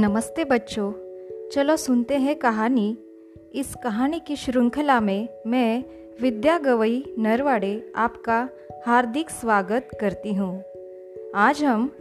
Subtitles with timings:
[0.00, 0.92] नमस्ते बच्चों।
[1.48, 2.98] चलो सुनते हैं कहानी।
[3.54, 5.84] इस कहानी की श्रृंखला में मैं,
[6.22, 8.48] विद्या गवई नरवाड़े आपका
[8.86, 10.64] हार्दिक स्वागत करती हूँ।
[11.34, 11.92] आज हम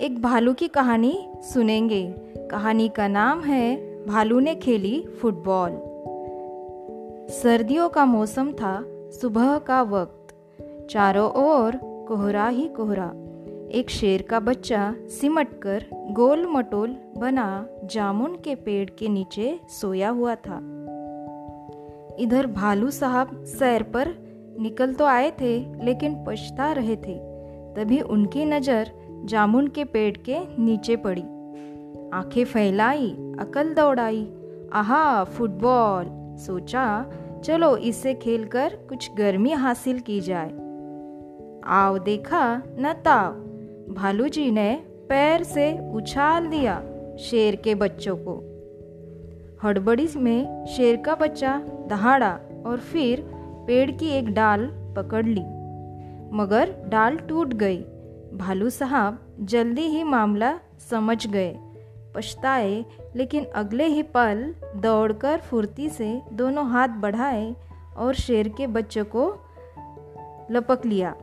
[0.00, 2.14] एक भालू की कहानी सुनेंगे।
[2.50, 5.70] कहानी का नाम है, भालू ने खेली फुटबॉल।
[7.28, 10.34] सर्दियों का मौसम था, सुबह का वक्त।
[10.90, 13.12] चारों ओर कोहरा ही कोहरा।
[13.70, 20.34] एक शेर का बच्चा सिमटकर गोल मटोल बना जामुन के पेड़ के नीचे सोया हुआ
[20.34, 20.56] था।
[22.18, 24.08] इधर भालू साहब सैर पर
[24.60, 27.14] निकल तो आए थे, लेकिन पछता रहे थे।
[27.74, 28.90] तभी उनकी नज़र
[29.24, 31.22] जामुन के पेड़ के नीचे पड़ी।
[32.12, 34.32] आँखें फैलाई, अकल दौड़ाई।
[34.72, 36.06] आहा, फुटबॉल!
[36.38, 37.10] सोचा,
[37.44, 40.50] चलो इसे खेलकर कुछ गर्मी हासिल की जाए।
[41.64, 43.47] आओ देखा, न ताव।
[43.88, 44.74] भालू जी ने
[45.08, 46.82] पैर से उछाल दिया
[47.16, 48.34] शेर के बच्चों को।
[49.62, 53.20] हड़बड़ी में शेर का बच्चा दहाड़ा और फिर
[53.66, 54.66] पेड़ की एक डाल
[54.96, 55.40] पकड़ ली।
[56.36, 57.82] मगर डाल टूट गई।
[58.34, 61.56] भालू साहब जल्दी ही मामला समझ गए।
[62.14, 62.84] पछताए,
[63.16, 67.56] लेकिन अगले ही पल दौड़कर फुर्ती से दोनों हाथ बढ़ाए
[67.96, 69.38] और शेर के बच्चों को
[70.50, 71.14] लपक लिया।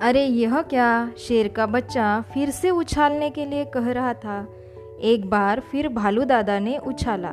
[0.00, 1.10] अरे यह क्या?
[1.18, 4.36] शेर का बच्चा फिर से उछालने के लिए कह रहा था।
[5.00, 7.32] एक बार फिर भालू दादा ने उछाला।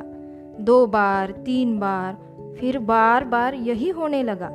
[0.60, 2.16] दो बार, तीन बार,
[2.58, 4.48] फिर बार बार यही होने लगा।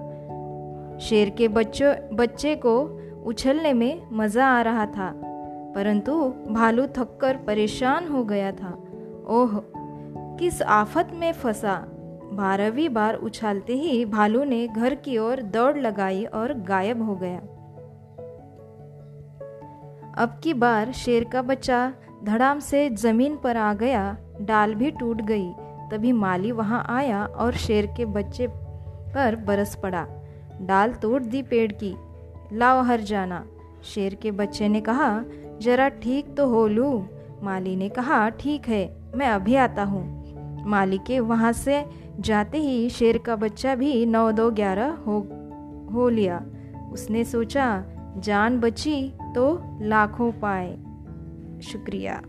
[1.00, 2.80] शेर के बच्चों, बच्चे को
[3.26, 5.12] उछलने में मज़ा आ रहा था,
[5.76, 6.14] परंतु
[6.50, 8.74] भालू थककर परेशान हो गया था।
[9.30, 9.60] ओह,
[10.40, 11.78] किस आफत में फंसा।
[12.34, 17.42] बारहवीं बार उछालते ही भालू ने घर की ओर दौड़ लगाई और गायब हो गया।
[20.18, 21.92] अब की बार शेर का बच्चा
[22.24, 25.50] धड़ाम से ज़मीन पर आ गया, डाल भी टूट गई।
[25.92, 28.48] तभी माली वहाँ आया और शेर के बच्चे
[29.14, 30.06] पर बरस पड़ा।
[30.62, 31.96] डाल तोड़ दी पेड़ की,
[32.54, 33.44] लाओ हर जाना।
[33.84, 35.24] शेर के बच्चे ने कहा,
[35.62, 37.06] जरा ठीक तो हो लू?
[37.44, 38.84] माली ने कहा, ठीक है,
[39.16, 41.86] मैं अभी आता हूँ। माली के वहाँ से
[42.20, 45.20] जाते ही शेर का बच्चा भी नौ दो ग्यारह हो
[45.94, 46.42] हो लिया।
[46.92, 47.84] उसने सोचा,
[48.18, 50.78] जान बची तो लाखों पाए।
[51.62, 52.22] शुक्रिया।